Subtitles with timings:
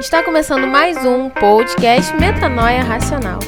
[0.00, 3.38] Está começando mais um podcast Metanoia Racional.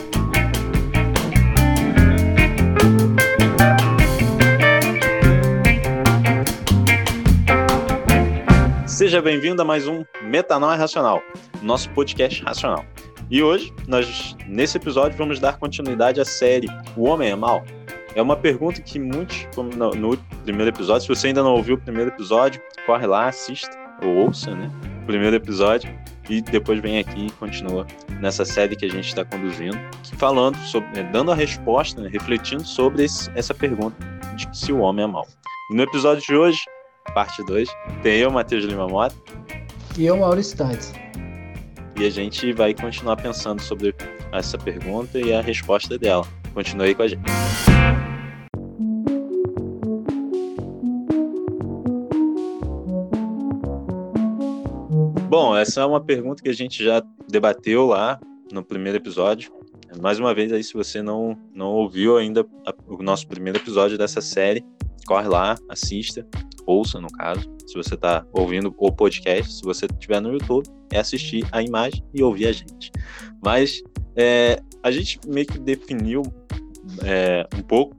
[8.87, 11.22] Seja bem-vindo a mais um Metanoia Racional,
[11.62, 12.84] nosso podcast racional.
[13.30, 17.64] E hoje, nós, nesse episódio, vamos dar continuidade à série O Homem é Mal.
[18.14, 21.80] É uma pergunta que muitos, no, no primeiro episódio, se você ainda não ouviu o
[21.80, 24.70] primeiro episódio, corre lá, assista, ou ouça, né?
[25.02, 25.91] O primeiro episódio,
[26.29, 27.87] e depois vem aqui e continua
[28.21, 29.79] nessa série que a gente está conduzindo,
[30.17, 33.97] falando sobre, né, dando a resposta, né, refletindo sobre esse, essa pergunta
[34.37, 35.27] de se o homem é mau.
[35.71, 36.59] E no episódio de hoje,
[37.15, 37.69] parte 2,
[38.03, 39.16] tem eu, Matheus Lima Mota.
[39.99, 40.93] E eu, Maurício Tades.
[41.99, 43.95] E a gente vai continuar pensando sobre
[44.33, 46.27] essa pergunta e a resposta dela.
[46.55, 47.72] Continue aí com a gente.
[55.33, 58.21] Bom, essa é uma pergunta que a gente já debateu lá
[58.53, 59.51] no primeiro episódio.
[59.99, 62.47] Mais uma vez aí, se você não, não ouviu ainda
[62.87, 64.62] o nosso primeiro episódio dessa série,
[65.06, 66.28] corre lá, assista,
[66.66, 67.50] ouça no caso.
[67.66, 72.05] Se você está ouvindo o podcast, se você estiver no YouTube, é assistir a imagem
[72.12, 72.92] e ouvir a gente.
[73.42, 73.83] Mas
[74.14, 76.20] é, a gente meio que definiu
[77.02, 77.96] é, um pouco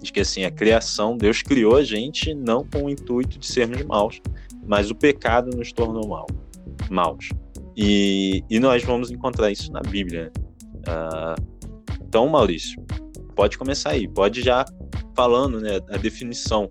[0.00, 3.82] de que assim a criação, Deus criou a gente não com o intuito de sermos
[3.82, 4.20] maus,
[4.66, 6.26] mas o pecado nos tornou mal,
[6.90, 7.28] maus.
[7.76, 10.32] E, e nós vamos encontrar isso na Bíblia.
[10.88, 11.42] Uh,
[12.06, 12.82] então, Maurício,
[13.34, 14.64] pode começar aí, pode já
[15.14, 16.66] falando né, a definição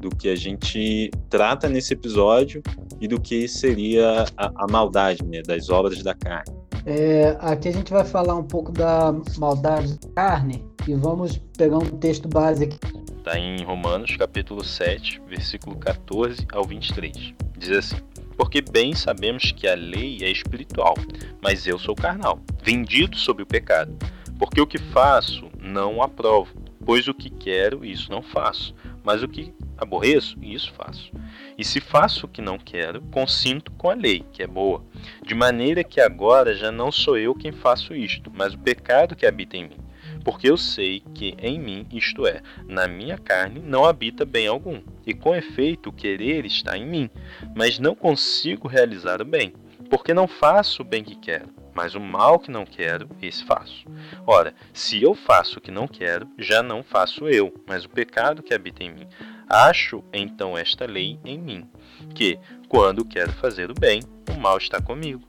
[0.00, 2.62] do que a gente trata nesse episódio
[3.00, 6.54] e do que seria a, a maldade né, das obras da carne.
[6.86, 11.76] É, aqui a gente vai falar um pouco da maldade da carne e vamos pegar
[11.76, 12.78] um texto base aqui
[13.20, 17.34] Está em Romanos capítulo 7, versículo 14 ao 23.
[17.54, 17.96] Diz assim:
[18.34, 20.94] Porque bem sabemos que a lei é espiritual,
[21.42, 23.94] mas eu sou carnal, vendido sob o pecado.
[24.38, 26.50] Porque o que faço não aprovo,
[26.82, 28.74] pois o que quero, isso não faço,
[29.04, 31.12] mas o que aborreço, isso faço.
[31.58, 34.82] E se faço o que não quero, consinto com a lei, que é boa,
[35.22, 39.26] de maneira que agora já não sou eu quem faço isto, mas o pecado que
[39.26, 39.89] habita em mim
[40.24, 44.82] porque eu sei que em mim, isto é, na minha carne, não habita bem algum.
[45.06, 47.10] E com efeito, o querer está em mim,
[47.54, 49.54] mas não consigo realizar o bem,
[49.88, 53.84] porque não faço o bem que quero, mas o mal que não quero, esse faço.
[54.26, 58.42] Ora, se eu faço o que não quero, já não faço eu, mas o pecado
[58.42, 59.06] que habita em mim.
[59.48, 61.68] Acho então esta lei em mim,
[62.14, 62.38] que,
[62.70, 64.00] quando quero fazer o bem,
[64.32, 65.22] o mal está comigo.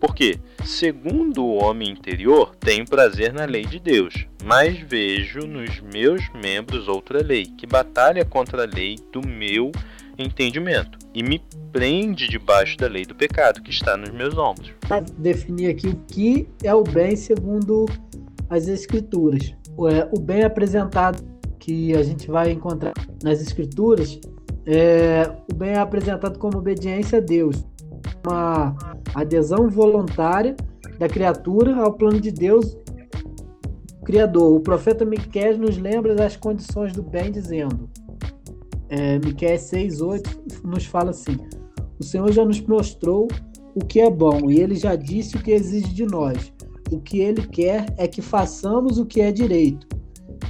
[0.00, 6.28] Porque, segundo o homem interior, tenho prazer na lei de Deus, mas vejo nos meus
[6.30, 9.70] membros outra lei, que batalha contra a lei do meu
[10.18, 14.72] entendimento e me prende debaixo da lei do pecado que está nos meus ombros.
[14.80, 17.86] Para definir aqui o que é o bem segundo
[18.50, 19.54] as escrituras.
[19.88, 21.22] É, o bem apresentado
[21.60, 24.18] que a gente vai encontrar nas escrituras,
[24.70, 27.64] é, o bem é apresentado como obediência a Deus,
[28.22, 28.76] uma
[29.14, 30.54] adesão voluntária
[30.98, 32.76] da criatura ao plano de Deus
[34.04, 34.54] Criador.
[34.54, 37.88] O profeta Miquel nos lembra das condições do bem, dizendo:
[38.90, 41.38] é, Miquel 6,8 nos fala assim:
[41.98, 43.26] O Senhor já nos mostrou
[43.74, 46.52] o que é bom e ele já disse o que exige de nós.
[46.90, 49.86] O que ele quer é que façamos o que é direito,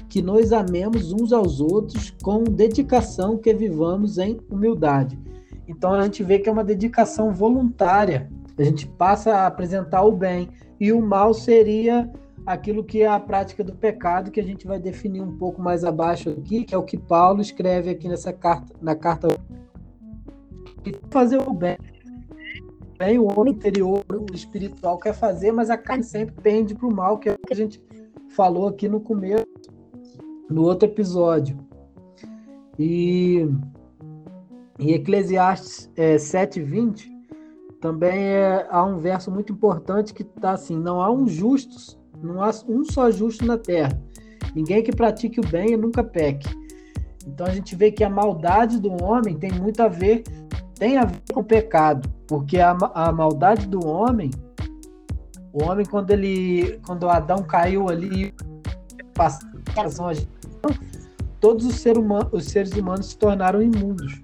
[0.09, 5.19] que nos amemos uns aos outros com dedicação, que vivamos em humildade.
[5.67, 8.31] Então a gente vê que é uma dedicação voluntária.
[8.59, 10.49] A gente passa a apresentar o bem
[10.81, 12.11] e o mal seria
[12.47, 15.85] aquilo que é a prática do pecado, que a gente vai definir um pouco mais
[15.85, 19.29] abaixo aqui, que é o que Paulo escreve aqui nessa carta, na carta
[21.11, 21.77] fazer o bem.
[22.99, 26.95] bem o homem interior, o espiritual quer fazer, mas a carne sempre pende para o
[26.95, 27.83] mal, que é o que a gente
[28.31, 29.47] falou aqui no começo,
[30.51, 31.59] no outro episódio.
[32.79, 33.49] E
[34.79, 37.09] em Eclesiastes é, 7:20
[37.81, 42.43] também é, há um verso muito importante que está assim: não há um justo não
[42.43, 44.01] há um só justo na terra.
[44.55, 46.49] Ninguém que pratique o bem nunca peque.
[47.27, 50.23] Então a gente vê que a maldade do homem tem muito a ver,
[50.75, 54.31] tem a ver com o pecado, porque a, a maldade do homem,
[55.53, 58.35] o homem quando ele, quando Adão caiu ali,
[61.41, 61.97] todos os, ser
[62.33, 64.21] os seres humanos se tornaram imundos.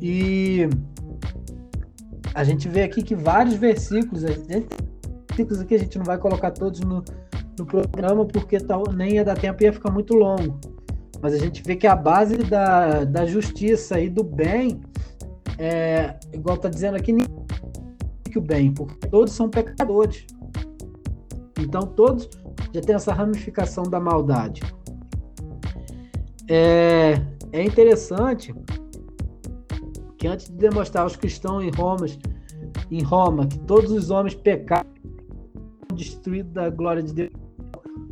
[0.00, 0.68] E
[2.34, 6.80] a gente vê aqui que vários versículos, versículos aqui, a gente não vai colocar todos
[6.80, 7.04] no,
[7.58, 10.58] no programa, porque tal, nem ia dar tempo e ia ficar muito longo.
[11.20, 14.80] Mas a gente vê que a base da, da justiça e do bem,
[15.58, 17.14] é, igual está dizendo aqui,
[18.30, 20.26] que o bem, porque todos são pecadores.
[21.60, 22.28] Então todos
[22.72, 24.62] já têm essa ramificação da maldade.
[26.48, 27.20] É,
[27.52, 28.54] é interessante
[30.18, 32.06] que antes de demonstrar aos cristãos em Roma,
[32.90, 34.88] em Roma que todos os homens pecaram
[35.94, 37.30] destruídos da glória de Deus,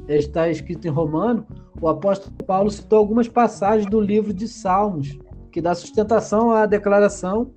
[0.09, 1.47] está escrito em Romano,
[1.81, 5.19] o apóstolo Paulo citou algumas passagens do livro de Salmos
[5.50, 7.53] que dá sustentação à declaração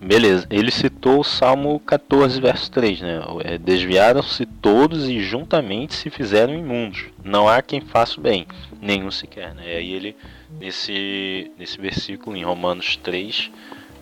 [0.00, 3.20] Beleza, ele citou o Salmo 14, verso 3, né?
[3.44, 7.04] É, Desviaram-se todos e juntamente se fizeram imundos.
[7.22, 8.46] Não há quem faça o bem,
[8.80, 9.74] nenhum sequer, né?
[9.74, 10.16] E aí ele,
[10.58, 13.50] nesse, nesse versículo, em Romanos 3,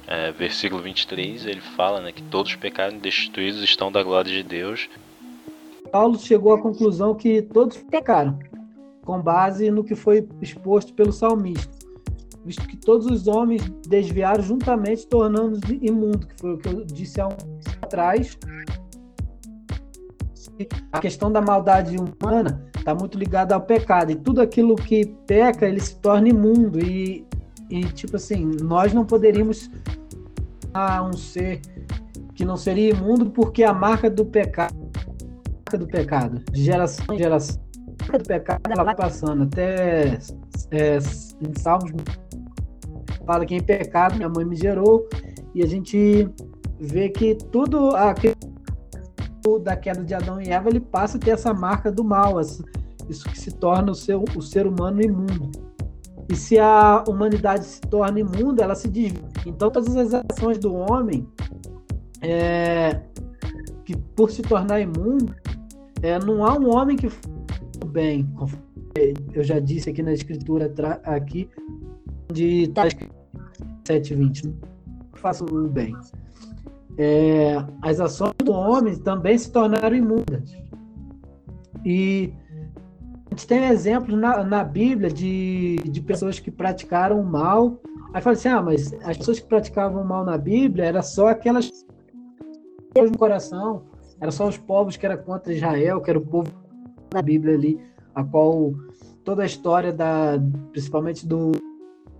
[0.06, 4.44] é, versículo 23, ele fala né, que todos pecaram e destruídos estão da glória de
[4.44, 4.88] Deus.
[5.90, 8.38] Paulo chegou à conclusão que todos pecaram,
[9.02, 11.77] com base no que foi exposto pelo salmista
[12.44, 17.20] visto que todos os homens desviaram juntamente, tornando-os imundo, que foi o que eu disse
[17.20, 17.36] há um
[17.82, 18.38] atrás.
[20.92, 25.66] A questão da maldade humana está muito ligada ao pecado, e tudo aquilo que peca,
[25.66, 27.26] ele se torna imundo, e,
[27.70, 29.70] e tipo assim, nós não poderíamos
[30.72, 31.60] a um ser
[32.34, 34.74] que não seria imundo porque a marca do pecado
[35.76, 37.60] do pecado, geração em geração,
[38.10, 40.18] do pecado ela vai passando até
[40.70, 40.98] é,
[41.58, 41.92] Salmos
[43.28, 45.06] fala que em pecado minha mãe me gerou
[45.54, 46.26] e a gente
[46.80, 48.34] vê que tudo aquilo
[49.62, 53.24] da queda de Adão e Eva ele passa a ter essa marca do mal, isso
[53.28, 55.50] que se torna o, seu, o ser humano imundo.
[56.30, 59.22] E se a humanidade se torna imunda, ela se desvia.
[59.46, 61.26] Então todas as ações do homem
[62.22, 63.00] é,
[63.84, 65.34] que por se tornar imundo,
[66.02, 67.08] é, não há um homem que
[67.88, 68.26] bem,
[69.34, 70.72] eu já disse aqui na escritura
[71.04, 71.48] aqui
[72.32, 72.84] de tá
[73.88, 74.54] 7,20.
[75.14, 75.96] Faça o bem.
[76.96, 80.56] É, as ações do homem também se tornaram imundas.
[81.84, 82.32] E
[83.26, 87.80] a gente tem exemplos na, na Bíblia de, de pessoas que praticaram mal.
[88.12, 91.70] Aí fala assim: ah, mas as pessoas que praticavam mal na Bíblia era só aquelas
[92.96, 93.84] no coração,
[94.20, 96.50] era só os povos que era contra Israel, que era o povo
[97.10, 97.80] da Bíblia ali,
[98.12, 98.74] a qual
[99.22, 100.36] toda a história da,
[100.72, 101.52] principalmente do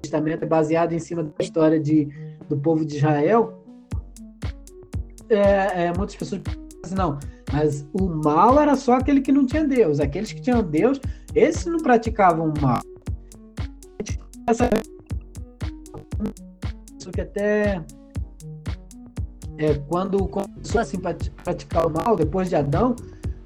[0.01, 2.09] Testamento é baseado em cima da história de,
[2.49, 3.59] do povo de Israel,
[5.31, 6.41] é, é, muitas pessoas
[6.85, 7.19] assim, não,
[7.53, 10.01] mas o mal era só aquele que não tinha Deus.
[10.01, 11.01] Aqueles que tinham Deus,
[11.35, 12.81] esses não praticavam o mal.
[14.47, 14.71] Essa
[16.99, 17.85] isso que até
[19.59, 22.97] é, quando começou assim a praticar o mal, depois de Adão,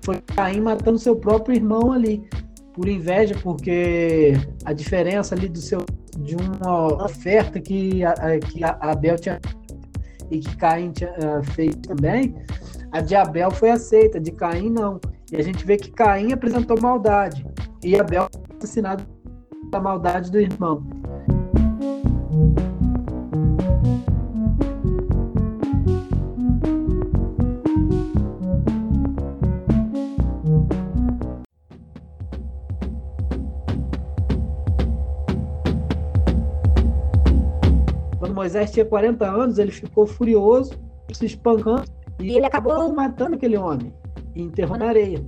[0.05, 2.29] foi Caim matando seu próprio irmão ali,
[2.73, 4.33] por inveja, porque
[4.65, 5.85] a diferença ali do seu
[6.19, 9.41] de uma oferta que a, que a Abel tinha
[10.31, 12.35] e que Caim tinha uh, feito também,
[12.91, 15.01] a de Abel foi aceita, de Caim não.
[15.31, 17.47] E a gente vê que Caim apresentou maldade
[17.85, 18.29] e Abel
[18.59, 19.05] assassinado
[19.73, 20.83] a maldade do irmão.
[38.53, 40.79] Moisés tinha 40 anos, ele ficou furioso,
[41.11, 41.85] se espancando,
[42.21, 43.95] e ele acabou matando aquele homem
[44.35, 45.25] e enterrou na areia.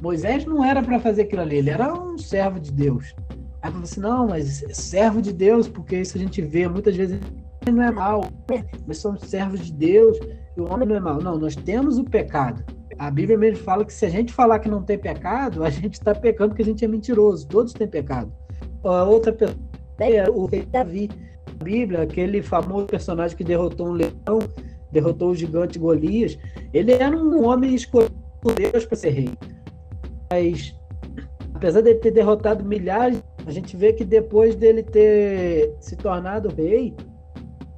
[0.00, 3.14] Moisés não era para fazer aquilo ali, ele era um servo de Deus.
[3.60, 6.96] Aí falou assim: não, mas é servo de Deus, porque isso a gente vê muitas
[6.96, 7.20] vezes
[7.70, 8.24] não é mal,
[8.86, 10.18] mas somos servos de Deus
[10.56, 11.20] e o homem não é mal.
[11.20, 12.64] Não, nós temos o pecado.
[12.98, 15.94] A Bíblia mesmo fala que se a gente falar que não tem pecado, a gente
[15.94, 17.46] está pecando porque a gente é mentiroso.
[17.46, 18.32] Todos têm pecado.
[18.82, 19.56] A outra pessoa
[20.34, 21.10] o rei Davi.
[21.62, 24.38] Bíblia, aquele famoso personagem que derrotou um leão,
[24.90, 26.38] derrotou o gigante Golias,
[26.72, 29.30] ele era um homem escolhido por Deus para ser rei.
[30.30, 30.74] Mas,
[31.54, 36.94] apesar de ter derrotado milhares, a gente vê que depois dele ter se tornado rei,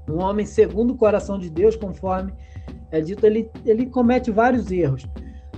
[0.09, 2.33] um homem segundo o coração de Deus, conforme
[2.91, 5.07] é dito, ele, ele comete vários erros.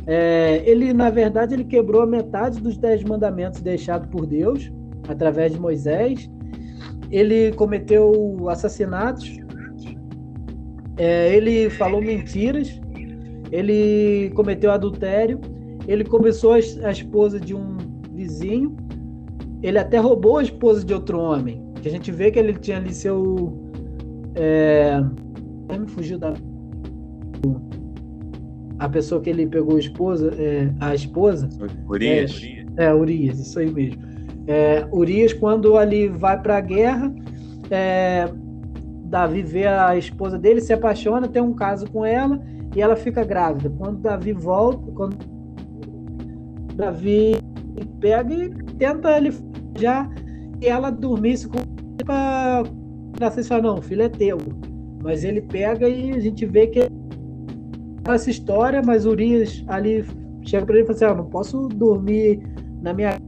[0.06, 4.72] É, ele, na verdade, ele quebrou metade dos dez mandamentos deixados por Deus
[5.08, 6.30] através de Moisés
[7.10, 9.38] ele cometeu assassinatos,
[10.96, 12.80] é, ele falou mentiras,
[13.52, 15.40] ele cometeu adultério,
[15.86, 17.76] ele começou a, a, esposa de um
[18.12, 18.76] vizinho,
[19.62, 21.62] ele até roubou a esposa de outro homem.
[21.82, 23.62] Que a gente vê que ele tinha ali seu.
[24.34, 25.00] É,
[25.78, 26.34] me fugiu da.
[28.78, 31.48] A pessoa que ele pegou a esposa, é, a esposa.
[31.88, 32.42] Urias.
[32.76, 34.05] É, é, Urias, isso aí mesmo.
[34.46, 37.12] É, Urias, quando ali vai para a guerra,
[37.70, 38.28] é,
[39.04, 42.40] Davi vê a esposa dele, se apaixona, tem um caso com ela
[42.74, 43.70] e ela fica grávida.
[43.70, 45.16] Quando Davi volta, quando
[46.74, 47.36] Davi
[48.00, 49.32] pega e tenta ele
[49.78, 50.08] já
[50.60, 51.58] e ela dormisse com
[52.04, 52.62] para
[53.18, 54.38] nascer fala, não, o filho é teu.
[55.02, 56.80] Mas ele pega e a gente vê que
[58.08, 60.04] essa história, mas Urias ali
[60.42, 62.40] chega para ele e fala assim: ah, não posso dormir
[62.80, 63.18] na minha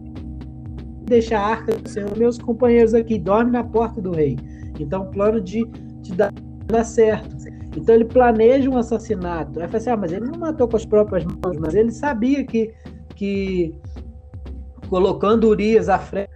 [1.09, 4.37] deixar a arca do Senhor, meus companheiros aqui, dorme na porta do rei.
[4.79, 5.65] Então, o plano de,
[6.01, 6.33] de dar,
[6.67, 7.37] dar certo.
[7.77, 9.61] Então, ele planeja um assassinato.
[9.61, 12.45] Aí fala assim: ah, mas ele não matou com as próprias mãos, mas ele sabia
[12.45, 12.73] que,
[13.15, 13.75] que
[14.89, 16.31] colocando Urias à frente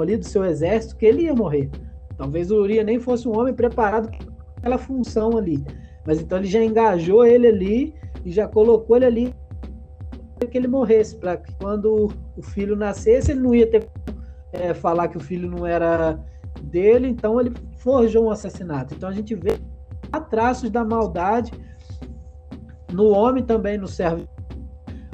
[0.00, 1.68] ali do seu exército, que ele ia morrer.
[2.16, 4.18] Talvez o Urias nem fosse um homem preparado para
[4.56, 5.64] aquela função ali.
[6.06, 7.94] Mas então ele já engajou ele ali
[8.24, 9.34] e já colocou ele ali
[10.46, 13.88] que ele morresse, para que quando o filho nascesse, ele não ia ter
[14.52, 16.18] é, falar que o filho não era
[16.62, 18.94] dele, então ele forjou um assassinato.
[18.94, 19.58] Então a gente vê
[20.10, 21.52] há traços da maldade
[22.92, 24.28] no homem também, no servo.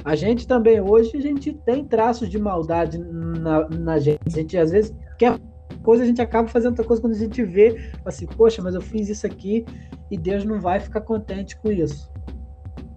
[0.03, 4.21] A gente também hoje a gente tem traços de maldade na, na gente.
[4.25, 5.39] A gente às vezes quer
[5.83, 8.81] coisa, a gente acaba fazendo outra coisa quando a gente vê assim, poxa, mas eu
[8.81, 9.65] fiz isso aqui
[10.11, 12.11] e Deus não vai ficar contente com isso.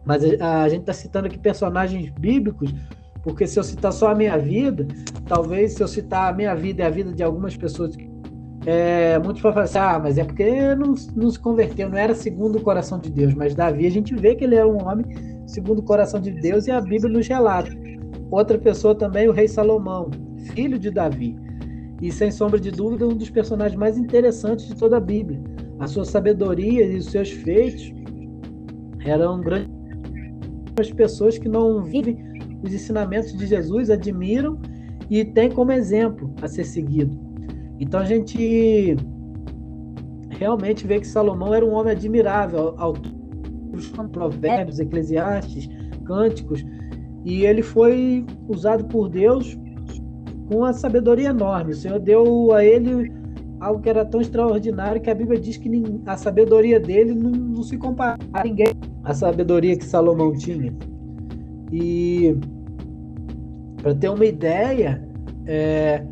[0.05, 2.75] Mas a, a gente está citando aqui personagens bíblicos,
[3.23, 4.87] porque se eu citar só a minha vida,
[5.27, 7.97] talvez se eu citar a minha vida e a vida de algumas pessoas,
[8.67, 12.15] é, muitos vão falar assim, ah, mas é porque não, não se converteu, não era
[12.15, 13.35] segundo o coração de Deus.
[13.35, 15.07] Mas Davi, a gente vê que ele era um homem
[15.47, 17.71] segundo o coração de Deus e a Bíblia nos relata.
[18.31, 20.11] Outra pessoa também, o rei Salomão,
[20.55, 21.37] filho de Davi.
[22.01, 25.41] E sem sombra de dúvida, um dos personagens mais interessantes de toda a Bíblia.
[25.79, 27.93] A sua sabedoria e os seus feitos
[29.05, 29.72] eram grandes
[30.81, 32.19] as pessoas que não vivem
[32.62, 34.59] os ensinamentos de Jesus admiram
[35.11, 37.19] e têm como exemplo a ser seguido.
[37.79, 38.97] Então a gente
[40.31, 43.12] realmente vê que Salomão era um homem admirável, autor
[43.73, 45.69] dos provérbios, eclesiastes,
[46.05, 46.64] cânticos,
[47.25, 49.59] e ele foi usado por Deus
[50.49, 51.73] com uma sabedoria enorme.
[51.73, 53.11] O Senhor deu a ele
[53.62, 55.71] algo que era tão extraordinário que a Bíblia diz que
[56.04, 60.75] a sabedoria dele não, não se compara a ninguém a sabedoria que Salomão tinha.
[61.73, 62.37] E
[63.81, 65.09] para ter uma ideia,
[65.47, 66.04] é,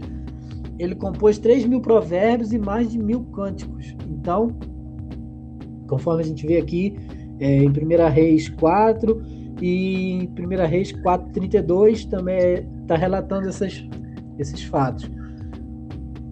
[0.78, 3.96] ele compôs 3 mil provérbios e mais de mil cânticos.
[4.08, 4.56] Então,
[5.88, 6.96] conforme a gente vê aqui
[7.40, 7.72] é, em 1
[8.12, 9.22] Reis 4
[9.60, 13.84] e em 1 Reis 4,32 também está relatando essas,
[14.38, 15.10] esses fatos.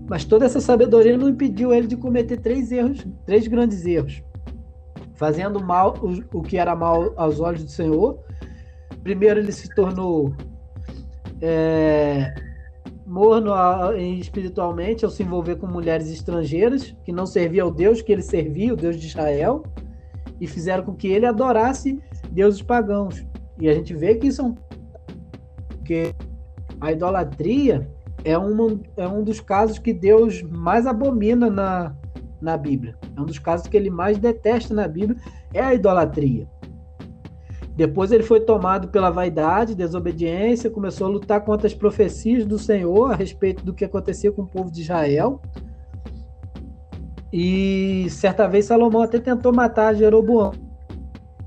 [0.09, 4.23] Mas toda essa sabedoria não impediu ele de cometer três erros, três grandes erros.
[5.15, 8.19] Fazendo mal o, o que era mal aos olhos do Senhor.
[9.03, 10.33] Primeiro, ele se tornou
[11.43, 12.35] é,
[13.07, 18.13] morno a, espiritualmente ao se envolver com mulheres estrangeiras que não serviam ao Deus que
[18.13, 19.63] ele servia, o Deus de Israel,
[20.41, 22.01] e fizeram com que ele adorasse
[22.31, 23.25] deuses pagãos.
[23.61, 24.55] E a gente vê que isso é um.
[25.69, 26.15] Porque
[26.81, 27.91] a idolatria
[28.25, 31.95] é, uma, é um dos casos que Deus mais abomina na,
[32.41, 32.97] na Bíblia.
[33.17, 35.19] É um dos casos que ele mais detesta na Bíblia,
[35.53, 36.49] é a idolatria.
[37.77, 43.13] Depois ele foi tomado pela vaidade, desobediência, começou a lutar contra as profecias do Senhor
[43.13, 45.41] a respeito do que acontecia com o povo de Israel.
[47.33, 50.53] E certa vez Salomão até tentou matar Jeroboão,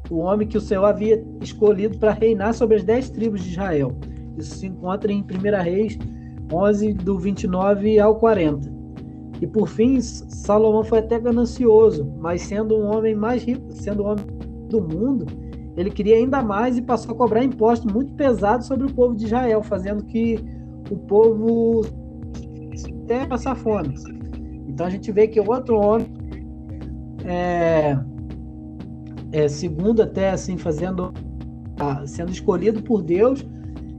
[0.09, 3.91] o homem que o Senhor havia escolhido para reinar sobre as dez tribos de Israel.
[4.37, 5.97] Isso se encontra em 1 Reis
[6.51, 8.71] 11, do 29 ao 40.
[9.41, 14.05] E por fim, Salomão foi até ganancioso, mas sendo um homem mais rico, sendo o
[14.05, 14.25] homem
[14.69, 15.25] do mundo,
[15.75, 19.25] ele queria ainda mais e passou a cobrar impostos muito pesados sobre o povo de
[19.25, 20.39] Israel, fazendo que
[20.91, 21.81] o povo
[23.03, 23.95] até passar fome.
[24.67, 26.07] Então a gente vê que outro homem,
[27.25, 27.97] é,
[29.31, 31.13] é, segundo até assim, fazendo,
[32.05, 33.45] sendo escolhido por Deus,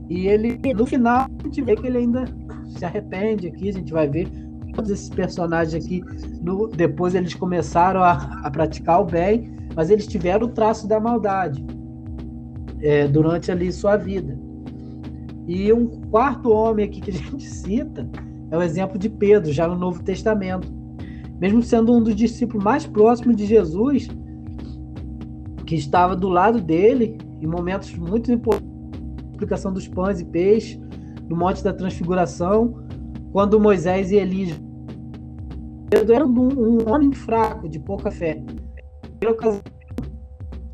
[0.09, 2.25] e ele no final a gente vê que ele ainda
[2.73, 4.27] se arrepende aqui, a gente vai ver
[4.73, 6.03] todos esses personagens aqui,
[6.41, 8.13] no, depois eles começaram a,
[8.43, 11.63] a, praticar o bem, mas eles tiveram o traço da maldade
[12.81, 14.37] é, durante ali sua vida.
[15.47, 18.09] E um quarto homem aqui que a gente cita
[18.49, 20.71] é o exemplo de Pedro, já no Novo Testamento.
[21.39, 24.07] Mesmo sendo um dos discípulos mais próximos de Jesus,
[25.65, 28.71] que estava do lado dele em momentos muito importantes,
[29.21, 30.79] multiplicação dos pães e peixes,
[31.33, 32.85] no Monte da Transfiguração,
[33.31, 34.61] quando Moisés e Elias
[35.91, 38.39] eram um, homem fraco, de pouca fé.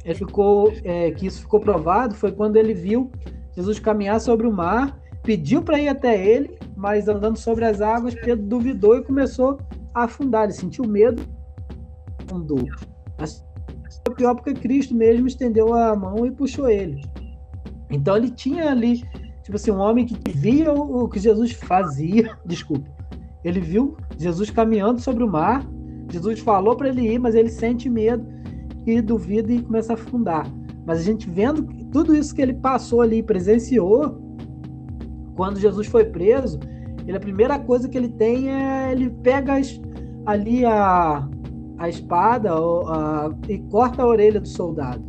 [0.03, 3.09] Ele ficou, é, que isso ficou provado foi quando ele viu
[3.55, 8.13] Jesus caminhar sobre o mar, pediu para ir até ele, mas andando sobre as águas,
[8.13, 9.59] Pedro duvidou e começou
[9.93, 11.21] a afundar, ele sentiu medo,
[12.25, 12.65] afundou.
[13.17, 13.45] Mas
[14.05, 17.01] foi pior porque Cristo mesmo estendeu a mão e puxou ele.
[17.89, 19.03] Então ele tinha ali,
[19.49, 22.87] tipo assim, um homem que via o que Jesus fazia, desculpa.
[23.43, 25.65] Ele viu Jesus caminhando sobre o mar,
[26.11, 28.27] Jesus falou para ele ir, mas ele sente medo
[28.85, 30.45] e duvida e começa a afundar.
[30.85, 34.21] Mas a gente vendo tudo isso que ele passou ali, presenciou,
[35.35, 36.59] quando Jesus foi preso,
[37.07, 39.79] ele, a primeira coisa que ele tem é ele pega as,
[40.27, 41.27] ali a,
[41.79, 45.03] a espada a, e corta a orelha do soldado.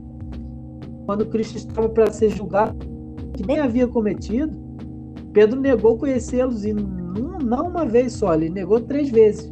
[1.04, 2.90] Quando Cristo estava para ser julgado,
[3.40, 4.52] que nem havia cometido,
[5.32, 9.50] Pedro negou conhecê-los e não, não uma vez só, ele negou três vezes,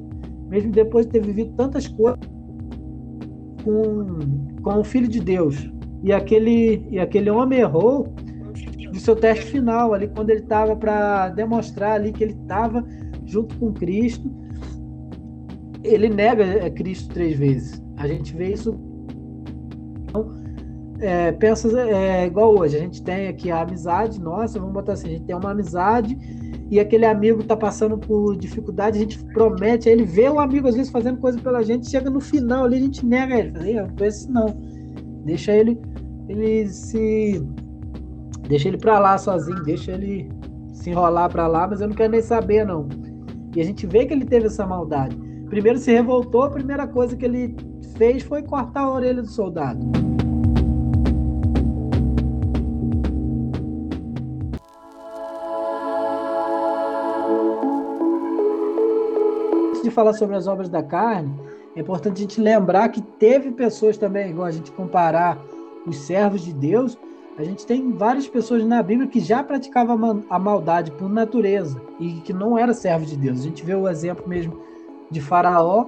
[0.48, 2.18] mesmo depois de ter vivido tantas coisas
[3.64, 4.18] com,
[4.62, 5.70] com o Filho de Deus.
[6.02, 8.12] E aquele, e aquele homem errou
[8.92, 12.84] do seu teste final, ali quando ele estava para demonstrar ali que ele estava
[13.24, 14.30] junto com Cristo.
[15.82, 17.82] Ele nega é, Cristo três vezes.
[17.96, 18.78] A gente vê isso.
[21.00, 22.76] É, pensa é, igual hoje.
[22.76, 26.18] A gente tem aqui a amizade, nossa, vamos botar assim: a gente tem uma amizade
[26.70, 30.68] e aquele amigo está passando por dificuldade, a gente promete, aí ele vê o amigo
[30.68, 33.52] às vezes fazendo coisa pela gente, chega no final ali, a gente nega ele.
[33.52, 34.46] Fala, eu não conheço não.
[35.24, 35.80] Deixa ele,
[36.28, 37.42] ele se.
[38.48, 40.28] Deixa ele pra lá sozinho, deixa ele
[40.72, 42.88] se enrolar pra lá, mas eu não quero nem saber, não.
[43.54, 45.16] E a gente vê que ele teve essa maldade.
[45.48, 47.56] Primeiro se revoltou, a primeira coisa que ele
[47.96, 50.07] fez foi cortar a orelha do soldado.
[59.98, 61.34] Falar sobre as obras da carne,
[61.74, 65.36] é importante a gente lembrar que teve pessoas também, igual a gente comparar
[65.84, 66.96] os servos de Deus,
[67.36, 72.20] a gente tem várias pessoas na Bíblia que já praticavam a maldade por natureza e
[72.20, 73.40] que não era servo de Deus.
[73.40, 74.60] A gente vê o exemplo mesmo
[75.10, 75.86] de Faraó,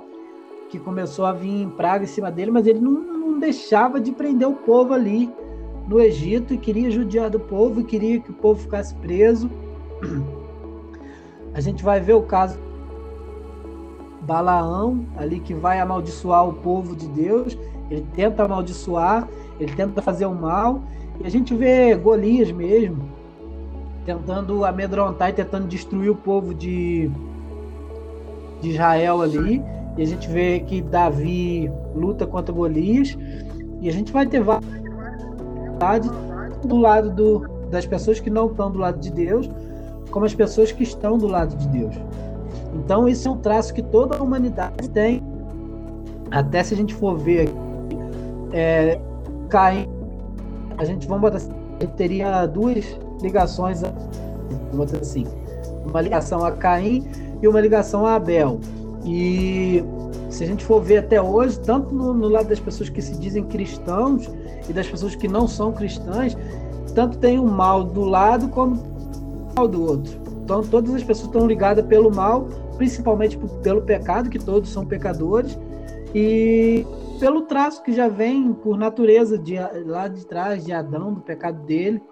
[0.68, 4.48] que começou a vir praga em cima dele, mas ele não, não deixava de prender
[4.48, 5.32] o povo ali
[5.86, 9.48] no Egito e queria judiar do povo e queria que o povo ficasse preso.
[11.54, 12.58] A gente vai ver o caso
[14.30, 17.58] Balaão, ali que vai amaldiçoar o povo de Deus,
[17.90, 20.80] ele tenta amaldiçoar, ele tenta fazer o mal,
[21.20, 23.08] e a gente vê Golias mesmo,
[24.06, 27.10] tentando amedrontar e tentando destruir o povo de,
[28.60, 29.60] de Israel ali,
[29.96, 33.18] e a gente vê que Davi luta contra Golias,
[33.80, 36.06] e a gente vai ter várias
[36.64, 39.50] do lado do, das pessoas que não estão do lado de Deus,
[40.12, 41.96] como as pessoas que estão do lado de Deus.
[42.74, 45.22] Então, isso é um traço que toda a humanidade tem.
[46.30, 47.52] Até se a gente for ver
[48.52, 49.00] é,
[49.48, 49.88] Caim,
[50.78, 51.50] a gente vamos botar assim,
[51.96, 52.84] teria duas
[53.20, 53.82] ligações,
[54.70, 55.26] vamos dizer assim,
[55.84, 57.06] uma ligação a Caim
[57.42, 58.60] e uma ligação a Abel.
[59.04, 59.82] E
[60.28, 63.16] se a gente for ver até hoje, tanto no, no lado das pessoas que se
[63.18, 64.30] dizem cristãos
[64.68, 66.36] e das pessoas que não são cristãs,
[66.94, 70.29] tanto tem o mal do lado como o mal do outro.
[70.50, 75.56] Então, todas as pessoas estão ligadas pelo mal, principalmente pelo pecado, que todos são pecadores,
[76.12, 76.84] e
[77.20, 79.54] pelo traço que já vem por natureza de,
[79.86, 82.02] lá de trás de Adão, do pecado dele.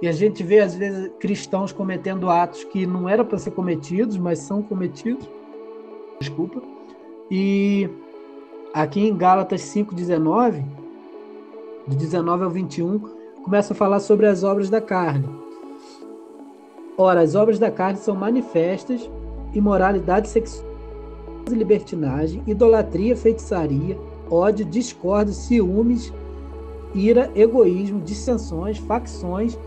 [0.00, 4.16] E a gente vê, às vezes, cristãos cometendo atos que não eram para ser cometidos,
[4.16, 5.28] mas são cometidos.
[6.18, 6.62] Desculpa.
[7.30, 7.90] E
[8.72, 10.64] aqui em Gálatas 5,19,
[11.88, 12.98] de 19 ao 21,
[13.44, 15.41] começa a falar sobre as obras da carne.
[16.96, 19.10] Ora, as obras da carne são manifestas:
[19.54, 20.66] imoralidade sexual,
[21.48, 23.98] libertinagem, idolatria, feitiçaria,
[24.30, 26.12] ódio, discórdia, ciúmes,
[26.94, 29.58] ira, egoísmo, dissensões, facções,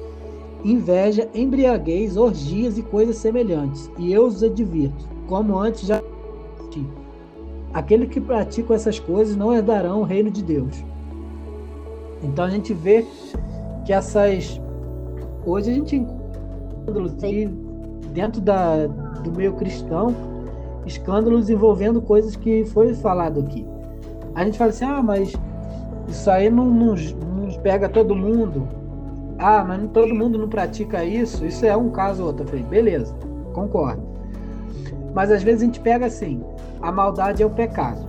[0.63, 3.89] inveja, embriaguez, orgias e coisas semelhantes.
[3.97, 6.01] E eu os advirto, como antes já
[7.75, 10.83] aquele que pratica essas coisas não herdarão o reino de Deus.
[12.23, 13.05] Então a gente vê
[13.85, 14.59] que essas
[15.45, 16.05] hoje a gente
[16.85, 17.45] escândalos e
[18.13, 18.87] dentro da,
[19.23, 20.15] do meio cristão,
[20.85, 23.65] escândalos envolvendo coisas que foi falado aqui.
[24.35, 25.33] A gente fala assim, ah, mas
[26.07, 28.67] isso aí não, não, não pega todo mundo.
[29.39, 31.45] Ah, mas não, todo mundo não pratica isso.
[31.45, 32.43] Isso é um caso ou outro.
[32.43, 33.15] Eu falei, beleza,
[33.53, 34.03] concordo.
[35.13, 36.41] Mas às vezes a gente pega assim,
[36.81, 38.05] a maldade é o pecado.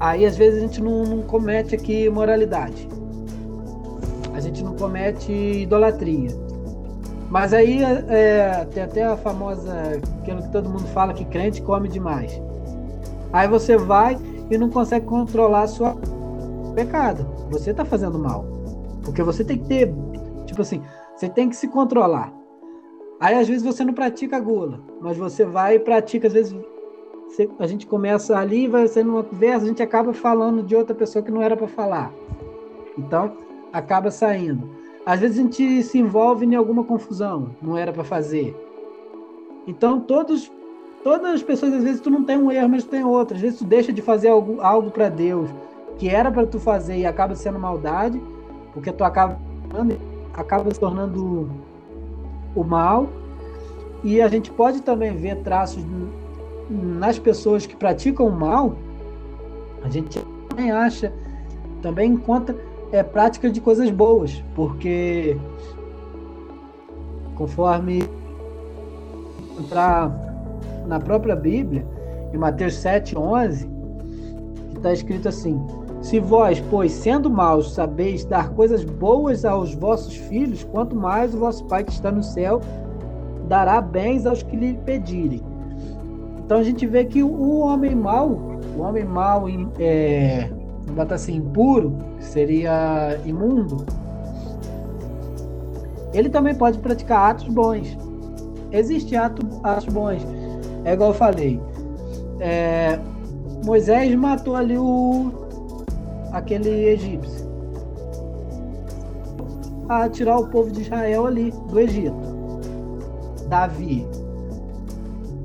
[0.00, 2.88] Aí às vezes a gente não, não comete aqui moralidade.
[4.34, 6.43] A gente não comete idolatria.
[7.34, 9.72] Mas aí é, tem até a famosa,
[10.22, 12.40] aquilo que todo mundo fala que crente come demais.
[13.32, 14.16] Aí você vai
[14.48, 15.96] e não consegue controlar sua
[16.76, 17.26] pecado.
[17.50, 18.44] Você está fazendo mal.
[19.04, 19.92] Porque você tem que ter,
[20.46, 20.80] tipo assim,
[21.16, 22.32] você tem que se controlar.
[23.18, 26.54] Aí às vezes você não pratica a gula, mas você vai e pratica às vezes
[27.58, 31.20] a gente começa ali, vai sendo uma conversa, a gente acaba falando de outra pessoa
[31.20, 32.12] que não era para falar.
[32.96, 33.36] Então,
[33.72, 34.83] acaba saindo.
[35.06, 38.56] Às vezes a gente se envolve em alguma confusão, não era para fazer.
[39.66, 40.50] Então, todos,
[41.02, 43.34] todas as pessoas, às vezes tu não tem um erro, mas tu tem outro.
[43.36, 45.50] Às vezes tu deixa de fazer algo, algo para Deus
[45.98, 48.20] que era para tu fazer e acaba sendo maldade,
[48.72, 49.38] porque tu acaba,
[50.34, 51.48] acaba se tornando
[52.54, 53.08] o mal.
[54.02, 55.84] E a gente pode também ver traços
[56.68, 58.76] nas pessoas que praticam o mal.
[59.82, 61.12] A gente também acha,
[61.80, 62.56] também encontra
[62.94, 65.36] é, prática de coisas boas, porque
[67.34, 68.08] conforme
[69.58, 70.12] entrar
[70.86, 71.84] na própria Bíblia,
[72.32, 73.68] em Mateus 7, 11,
[74.76, 75.60] está escrito assim:
[76.00, 81.38] Se vós, pois, sendo maus, sabeis dar coisas boas aos vossos filhos, quanto mais o
[81.38, 82.60] vosso Pai que está no céu
[83.48, 85.42] dará bens aos que lhe pedirem.
[86.44, 88.40] Então a gente vê que o homem mau,
[88.76, 89.46] o homem mau,
[89.80, 90.48] é,
[90.92, 93.84] bota assim, impuro, seria imundo,
[96.14, 97.98] ele também pode praticar atos bons.
[98.70, 100.24] Existem atos, atos bons.
[100.84, 101.60] É igual eu falei.
[102.38, 102.98] É,
[103.64, 105.32] Moisés matou ali o
[106.32, 107.44] aquele egípcio.
[109.88, 112.34] A tirar o povo de Israel ali do Egito.
[113.48, 114.06] Davi.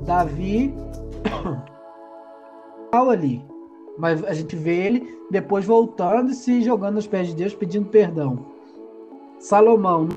[0.06, 0.74] Davi
[2.92, 3.49] ali.
[4.00, 7.86] Mas a gente vê ele depois voltando e se jogando aos pés de Deus pedindo
[7.90, 8.46] perdão.
[9.38, 10.08] Salomão,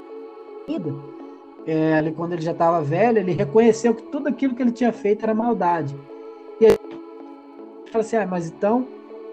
[1.67, 5.23] é, quando ele já estava velho, ele reconheceu que tudo aquilo que ele tinha feito
[5.23, 5.93] era maldade.
[6.61, 6.77] E aí,
[7.91, 8.87] fala assim, ah, mas então,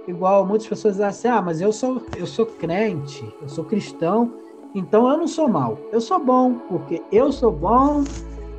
[0.08, 4.32] igual muitas pessoas dizem assim, ah, mas eu sou, eu sou crente, eu sou cristão,
[4.74, 8.02] então eu não sou mal, eu sou bom, porque eu sou bom,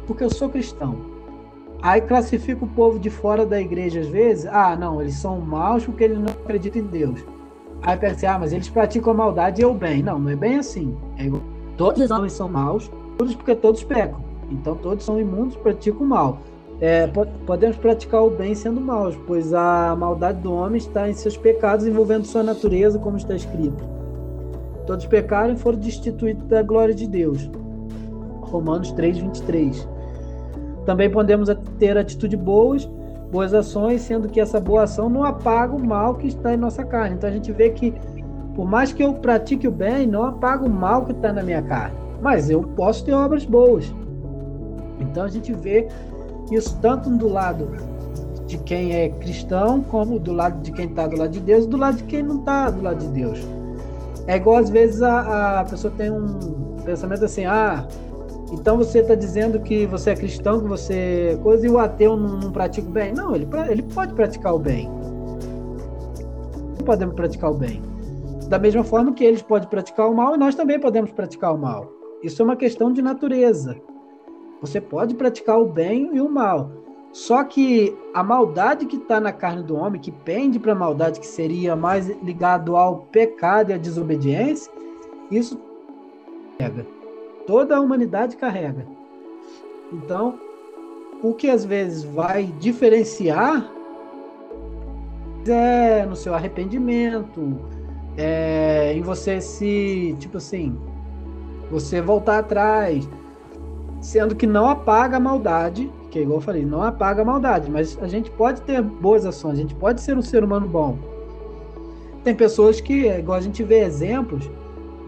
[0.07, 1.10] porque eu sou cristão.
[1.81, 5.83] Aí classifica o povo de fora da igreja às vezes, ah, não, eles são maus
[5.83, 7.25] porque eles não acreditam em Deus.
[7.81, 10.03] Aí pensa, ah, mas eles praticam a maldade e eu bem.
[10.03, 10.95] Não, não é bem assim.
[11.17, 11.41] É igual,
[11.77, 14.23] todos os homens são maus, todos porque todos pecam.
[14.51, 16.37] Então todos são imundos, praticam o mal.
[16.79, 17.07] É,
[17.45, 21.85] podemos praticar o bem sendo maus, pois a maldade do homem está em seus pecados
[21.85, 23.83] envolvendo sua natureza, como está escrito.
[24.85, 27.49] Todos pecaram e foram destituídos da glória de Deus.
[28.41, 29.87] Romanos 3, 23.
[30.85, 32.89] Também podemos ter atitude boas,
[33.31, 36.83] boas ações, sendo que essa boa ação não apaga o mal que está em nossa
[36.83, 37.15] carne.
[37.15, 37.93] Então a gente vê que,
[38.55, 41.61] por mais que eu pratique o bem, não apaga o mal que está na minha
[41.61, 41.95] carne.
[42.21, 43.93] Mas eu posso ter obras boas.
[44.99, 45.87] Então a gente vê
[46.51, 47.69] isso tanto do lado
[48.45, 51.77] de quem é cristão, como do lado de quem está do lado de Deus, do
[51.77, 53.39] lado de quem não está do lado de Deus.
[54.27, 57.87] É igual às vezes a, a pessoa tem um pensamento assim, ah,
[58.51, 62.17] então você está dizendo que você é cristão, que você é coisa, e o ateu
[62.17, 63.13] não, não pratica o bem?
[63.13, 64.89] Não, ele, ele pode praticar o bem.
[66.85, 67.81] Podemos praticar o bem.
[68.49, 71.89] Da mesma forma que eles podem praticar o mal, nós também podemos praticar o mal.
[72.21, 73.77] Isso é uma questão de natureza.
[74.61, 76.69] Você pode praticar o bem e o mal.
[77.13, 81.19] Só que a maldade que está na carne do homem, que pende para a maldade
[81.19, 84.71] que seria mais ligado ao pecado e à desobediência,
[85.29, 85.59] isso
[86.57, 87.00] carrega.
[87.51, 88.87] Toda a humanidade carrega.
[89.91, 90.39] Então,
[91.21, 93.69] o que às vezes vai diferenciar
[95.45, 97.59] é no seu arrependimento,
[98.15, 100.77] é em você se, tipo assim,
[101.69, 103.05] você voltar atrás,
[103.99, 107.69] sendo que não apaga a maldade, que é igual eu falei, não apaga a maldade,
[107.69, 110.97] mas a gente pode ter boas ações, a gente pode ser um ser humano bom.
[112.23, 114.49] Tem pessoas que, igual a gente vê exemplos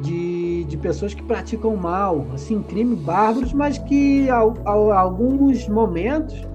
[0.02, 6.46] de, de pessoas que praticam mal, assim, crimes bárbaros, mas que ao, ao, alguns momentos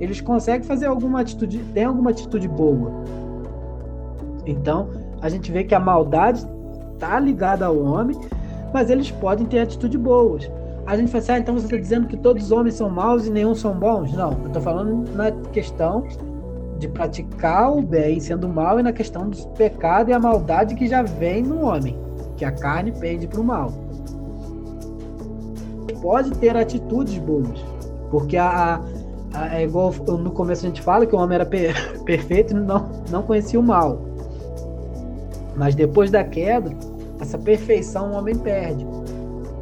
[0.00, 2.90] eles conseguem fazer alguma atitude, tem alguma atitude boa.
[4.46, 4.90] Então,
[5.20, 6.44] a gente vê que a maldade
[6.94, 8.18] está ligada ao homem,
[8.74, 10.50] mas eles podem ter atitudes boas
[10.86, 13.26] a gente fala assim, ah, então você está dizendo que todos os homens são maus
[13.26, 14.12] e nenhum são bons?
[14.12, 16.06] Não, eu estou falando na questão
[16.78, 20.88] de praticar o bem sendo mal e na questão do pecado e a maldade que
[20.88, 21.96] já vem no homem,
[22.42, 23.72] que a carne pende para o mal.
[26.00, 27.64] Pode ter atitudes boas,
[28.10, 28.80] porque a,
[29.32, 32.54] a, é igual no começo a gente fala que o homem era per, perfeito e
[32.54, 34.00] não, não conhecia o mal.
[35.56, 36.76] Mas depois da queda,
[37.20, 38.84] essa perfeição o homem perde.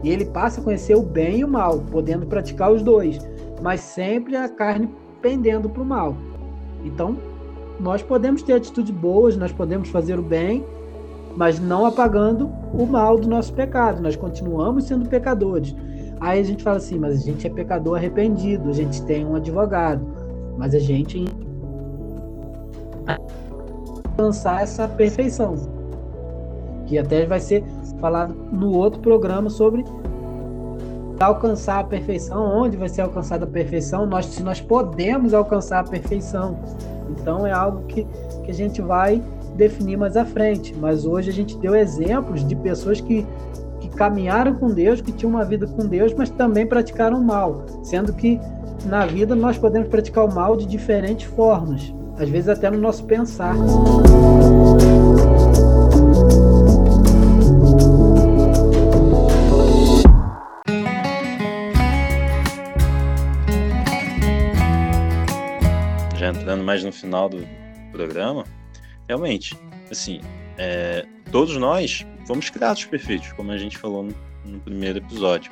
[0.02, 3.18] E ele passa a conhecer o bem e o mal, podendo praticar os dois,
[3.60, 4.88] mas sempre a carne
[5.20, 6.16] pendendo para o mal.
[6.82, 7.18] Então,
[7.78, 10.64] nós podemos ter atitudes boas, nós podemos fazer o bem,
[11.36, 14.02] mas não apagando o mal do nosso pecado.
[14.02, 15.74] Nós continuamos sendo pecadores.
[16.20, 19.34] Aí a gente fala assim, mas a gente é pecador arrependido, a gente tem um
[19.34, 20.06] advogado,
[20.58, 21.24] mas a gente
[24.20, 25.56] alcançar essa perfeição.
[26.86, 27.64] Que até vai ser
[28.00, 29.84] falado no outro programa sobre
[31.18, 35.84] alcançar a perfeição, onde vai ser alcançada a perfeição, nós, se nós podemos alcançar a
[35.84, 36.58] perfeição.
[37.10, 38.06] Então é algo que,
[38.44, 39.22] que a gente vai
[39.60, 40.74] definir mais à frente.
[40.74, 43.26] Mas hoje a gente deu exemplos de pessoas que,
[43.78, 48.12] que caminharam com Deus, que tinham uma vida com Deus, mas também praticaram mal, sendo
[48.14, 48.40] que
[48.86, 53.04] na vida nós podemos praticar o mal de diferentes formas, às vezes até no nosso
[53.04, 53.54] pensar.
[66.22, 67.44] entrando mais no final do
[67.92, 68.44] programa,
[69.10, 69.58] realmente,
[69.90, 70.20] assim,
[70.56, 75.50] é, todos nós fomos criados perfeitos, como a gente falou no, no, primeiro episódio.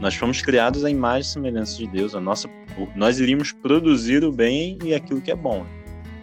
[0.00, 2.14] Nós fomos criados à imagem e semelhança de Deus.
[2.14, 2.48] A nossa,
[2.94, 5.66] nós iríamos produzir o bem e aquilo que é bom.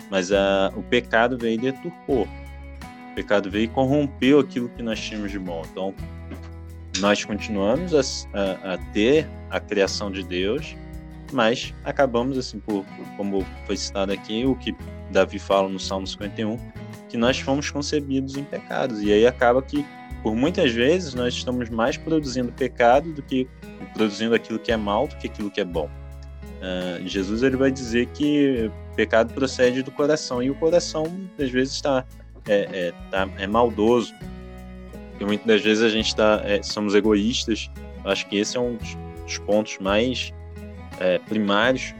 [0.09, 2.25] Mas a, o pecado veio e deturpou.
[3.11, 5.63] O pecado veio e corrompeu aquilo que nós tínhamos de bom.
[5.69, 5.93] Então,
[6.99, 7.99] nós continuamos a,
[8.33, 10.73] a, a ter a criação de Deus,
[11.33, 12.85] mas acabamos assim por,
[13.17, 14.73] como foi citado aqui o que
[15.11, 16.57] Davi fala no Salmo 51
[17.09, 19.01] que nós fomos concebidos em pecados.
[19.01, 19.85] E aí acaba que
[20.21, 23.47] por muitas vezes nós estamos mais produzindo pecado do que
[23.93, 25.89] produzindo aquilo que é mal do que aquilo que é bom.
[26.57, 31.05] Uh, Jesus ele vai dizer que pecado procede do coração e o coração
[31.39, 32.03] às vezes está
[32.47, 34.13] é, é, tá, é maldoso.
[35.19, 37.69] E muitas das vezes a gente está é, somos egoístas.
[38.03, 40.33] Eu acho que esse é um dos pontos mais
[40.99, 41.93] é, primários.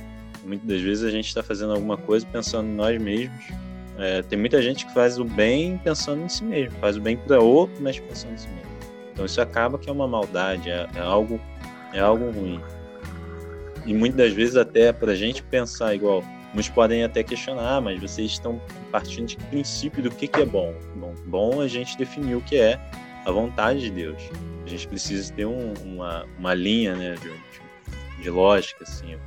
[0.48, 3.46] Muitas das vezes a gente está fazendo alguma coisa pensando em nós mesmos.
[4.00, 7.18] É, tem muita gente que faz o bem pensando em si mesmo, faz o bem
[7.18, 8.72] para outro, mas pensando em si mesmo.
[9.12, 11.38] Então isso acaba que é uma maldade, é, é algo,
[11.92, 12.62] é algo ruim.
[13.86, 17.82] E muitas das vezes até para a gente pensar igual, muitos podem até questionar, ah,
[17.82, 20.74] mas vocês estão partindo de princípio do que, que é bom.
[20.96, 21.14] bom.
[21.26, 22.80] Bom a gente definiu o que é
[23.26, 24.22] a vontade de Deus.
[24.66, 29.18] A gente precisa ter um, uma, uma linha né, de, de lógica, assim,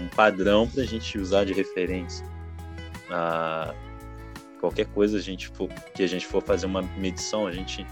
[0.00, 2.26] um, padrão para a gente usar de referência.
[3.10, 3.74] Ah,
[4.60, 7.86] qualquer coisa a gente for, que a gente for fazer uma medição, a gente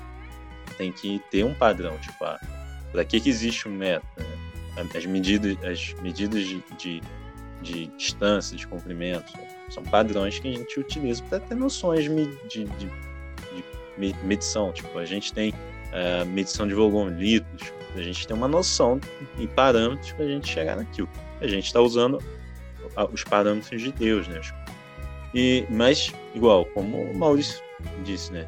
[0.77, 2.39] tem que ter um padrão, tipo, ah,
[2.93, 4.07] para que, que existe um método?
[4.19, 4.89] Né?
[4.95, 7.03] As medidas, as medidas de, de,
[7.63, 9.33] de, distância, de comprimento,
[9.69, 12.91] são padrões que a gente utiliza para ter noções de, de, de,
[14.23, 14.73] medição.
[14.73, 19.01] Tipo, a gente tem uh, medição de volume, litros, a gente tem uma noção
[19.39, 21.09] e parâmetros para a gente chegar naquilo.
[21.41, 22.23] A gente está usando
[23.13, 24.41] os parâmetros de Deus, né?
[25.35, 27.63] E, mas, igual, como o Maurício
[28.05, 28.47] disse, né?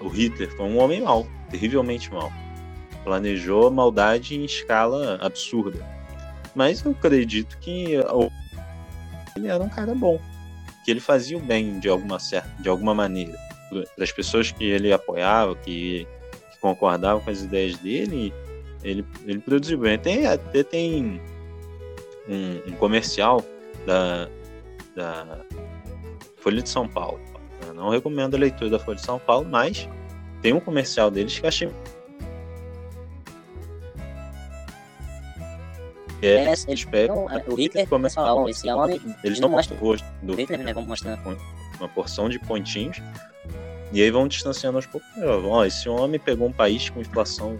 [0.00, 2.32] O Hitler foi um homem mau, terrivelmente mau.
[3.04, 5.84] Planejou maldade em escala absurda.
[6.54, 7.94] Mas eu acredito que
[9.36, 10.20] ele era um cara bom,
[10.84, 13.38] que ele fazia o bem de alguma certa, de alguma maneira
[13.94, 16.06] para as pessoas que ele apoiava, que
[16.60, 18.32] concordavam com as ideias dele,
[18.82, 19.98] ele, ele produziu bem.
[19.98, 21.20] Tem, até tem
[22.28, 23.44] um, um comercial
[23.86, 24.28] da,
[24.94, 25.40] da
[26.36, 27.20] Folha de São Paulo.
[27.66, 29.88] Eu não recomendo a leitura da Folha de São Paulo, mas
[30.42, 31.70] tem um comercial deles que eu achei
[36.22, 40.62] É, eles pegam o Hitler comercial, esse homem, eles não mostram o rosto do Hitler,
[40.62, 40.72] né?
[40.72, 41.18] Vamos mostrar
[41.78, 43.02] uma porção de pontinhos
[43.92, 45.08] e aí vão distanciando aos poucos.
[45.44, 47.58] Ó, esse homem pegou um país com inflação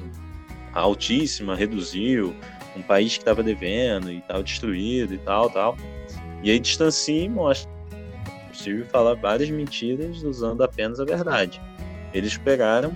[0.72, 2.34] altíssima, reduziu,
[2.76, 5.76] um país que estava devendo e estava destruído e tal, tal.
[6.42, 7.70] E aí distancia e mostra.
[8.26, 11.60] É possível falar várias mentiras usando apenas a verdade.
[12.12, 12.94] Eles pegaram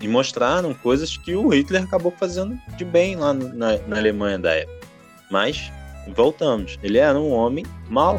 [0.00, 4.52] e mostraram coisas que o Hitler acabou fazendo de bem lá na, na Alemanha da
[4.52, 4.86] época.
[5.30, 5.70] Mas,
[6.14, 8.18] voltamos, ele era um homem mau.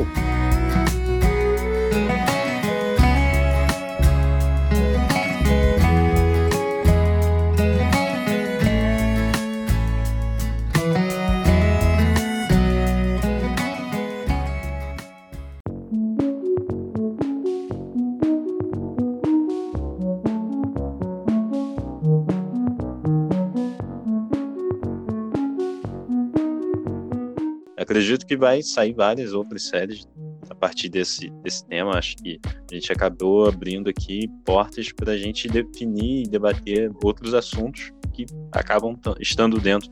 [28.38, 30.08] Vai sair várias outras séries
[30.50, 31.98] a partir desse, desse tema.
[31.98, 37.34] Acho que a gente acabou abrindo aqui portas para a gente definir e debater outros
[37.34, 39.92] assuntos que acabam estando dentro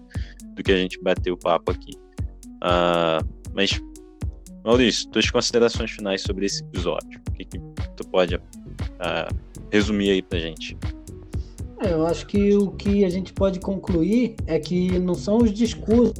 [0.55, 1.91] do que a gente bateu o papo aqui.
[2.63, 3.79] Uh, mas,
[4.63, 7.21] Maurício, tuas considerações finais sobre esse episódio.
[7.29, 7.59] O que, que
[7.95, 8.41] tu pode uh,
[9.71, 10.77] resumir aí para a gente?
[11.81, 15.51] É, eu acho que o que a gente pode concluir é que não são os
[15.51, 16.13] discursos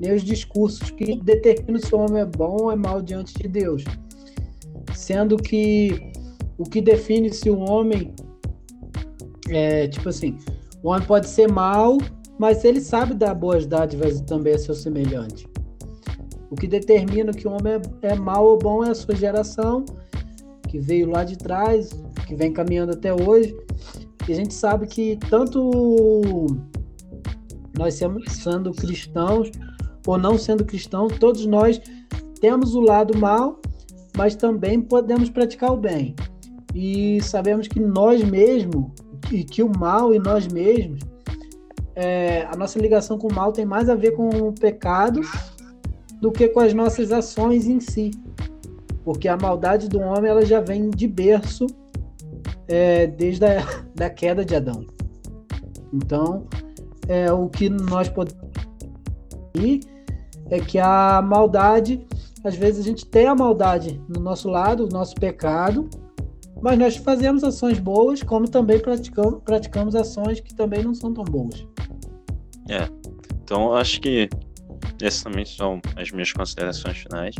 [0.00, 3.46] nem os discursos que determinam se o homem é bom ou é mal diante de
[3.46, 3.84] Deus.
[4.94, 6.10] Sendo que
[6.56, 8.14] o que define se o homem
[9.50, 10.38] é tipo assim,
[10.82, 11.98] o homem pode ser mal,
[12.38, 15.46] mas ele sabe dar boas dádivas também a seu semelhante.
[16.50, 19.84] O que determina que o homem é, é ou bom é a sua geração,
[20.66, 21.90] que veio lá de trás,
[22.26, 23.54] que vem caminhando até hoje.
[24.28, 26.46] E a gente sabe que tanto
[27.76, 29.50] nós sendo cristãos
[30.06, 31.80] ou não sendo cristãos, todos nós
[32.40, 33.60] temos o lado mal,
[34.16, 36.14] mas também podemos praticar o bem.
[36.74, 38.86] E sabemos que nós mesmos,
[39.30, 41.00] e que o mal e nós mesmos,
[41.94, 45.20] é, a nossa ligação com o mal tem mais a ver com o pecado
[46.20, 48.10] do que com as nossas ações em si.
[49.04, 51.66] Porque a maldade do homem ela já vem de berço
[52.68, 53.58] é, desde a
[53.94, 54.86] da queda de Adão.
[55.92, 56.46] Então,
[57.08, 58.40] é, o que nós podemos
[60.50, 62.04] é que a maldade,
[62.44, 65.88] às vezes a gente tem a maldade no nosso lado, o nosso pecado,
[66.60, 71.24] mas nós fazemos ações boas, como também praticamos, praticamos ações que também não são tão
[71.24, 71.66] boas.
[72.68, 72.88] É,
[73.42, 74.28] então acho que
[75.02, 77.34] essas também são as minhas considerações finais.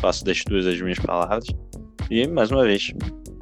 [0.00, 1.46] Faço das duas as minhas palavras.
[2.10, 2.92] E, mais uma vez,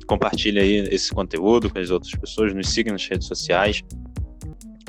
[0.07, 3.83] compartilhe aí esse conteúdo com as outras pessoas, nos siga nas redes sociais.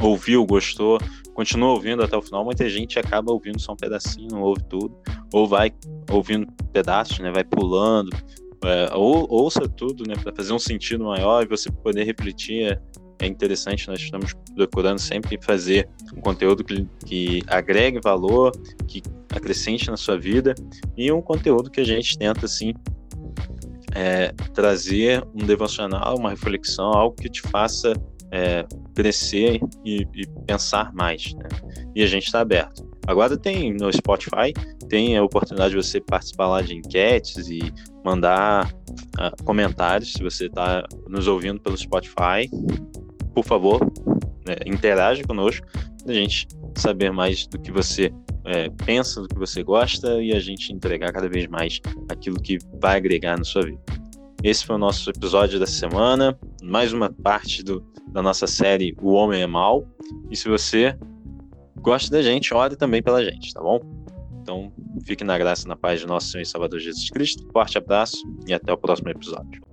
[0.02, 1.00] Ouviu, gostou,
[1.34, 2.46] continua ouvindo até o final.
[2.46, 4.96] Muita gente acaba ouvindo só um pedacinho, não ouve tudo.
[5.34, 5.74] Ou vai
[6.12, 7.32] ouvindo pedaços, né?
[7.32, 8.10] Vai pulando,
[8.64, 12.74] é, ou, ouça tudo, né, para fazer um sentido maior e você poder refletir.
[12.74, 12.82] É,
[13.20, 18.52] é interessante, nós estamos procurando sempre fazer um conteúdo que, que agregue valor,
[18.88, 19.02] que
[19.34, 20.54] acrescente na sua vida
[20.96, 22.74] e um conteúdo que a gente tenta, assim,
[23.96, 27.94] é, trazer um devocional, uma reflexão, algo que te faça
[28.32, 31.34] é, crescer e, e, pensar mais.
[31.34, 31.48] Né?
[31.96, 32.88] E a gente está aberto.
[33.08, 34.54] Agora tem no Spotify,
[34.90, 37.60] tem a oportunidade de você participar lá de enquetes e
[38.04, 42.50] mandar uh, comentários se você está nos ouvindo pelo Spotify.
[43.34, 43.80] Por favor,
[44.48, 45.66] é, interage conosco,
[46.06, 48.12] a gente saber mais do que você
[48.46, 52.58] é, pensa, do que você gosta e a gente entregar cada vez mais aquilo que
[52.80, 53.82] vai agregar na sua vida.
[54.48, 59.12] Esse foi o nosso episódio da semana, mais uma parte do, da nossa série O
[59.12, 59.86] Homem é Mal.
[60.32, 60.98] E se você
[61.82, 63.82] gosta da gente, ore também pela gente, tá bom?
[64.42, 64.72] Então,
[65.04, 67.46] fique na graça e na paz de nosso Senhor e Salvador Jesus Cristo.
[67.52, 69.67] Forte abraço e até o próximo episódio.